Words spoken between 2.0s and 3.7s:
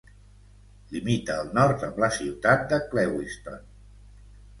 la ciutat de Clewiston.